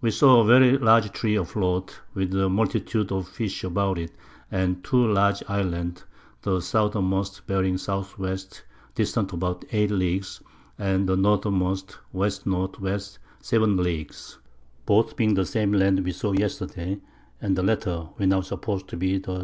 We 0.00 0.12
saw 0.12 0.38
a 0.38 0.44
very 0.44 0.78
large 0.78 1.10
Tree 1.10 1.34
a 1.34 1.44
float, 1.44 1.98
with 2.14 2.32
a 2.36 2.48
Multitude 2.48 3.10
of 3.10 3.26
Fish 3.26 3.64
about 3.64 3.98
it; 3.98 4.12
and 4.48 4.84
2 4.84 5.10
large 5.12 5.42
Islands, 5.48 6.04
the 6.42 6.60
Southermost 6.60 7.44
bearing 7.48 7.74
S. 7.74 7.86
W. 7.86 8.36
distant 8.94 9.32
about 9.32 9.64
8 9.72 9.90
Leagues, 9.90 10.40
and 10.78 11.08
the 11.08 11.16
Northermost 11.16 11.98
W. 12.12 12.30
N. 12.44 12.70
W. 12.70 12.98
7 13.40 13.76
Leagues, 13.76 14.38
both 14.86 15.16
being 15.16 15.34
the 15.34 15.44
same 15.44 15.72
Land 15.72 16.04
we 16.04 16.12
saw 16.12 16.30
Yesterday; 16.30 17.00
and 17.42 17.56
the 17.56 17.64
latter 17.64 18.06
we 18.18 18.26
now 18.26 18.42
suppose 18.42 18.84
to 18.84 18.96
be 18.96 19.18
the 19.18 19.32
S. 19.32 19.34